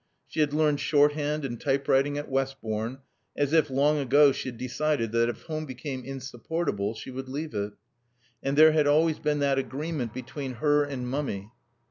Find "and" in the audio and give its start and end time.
1.45-1.61, 8.41-8.57, 10.83-11.07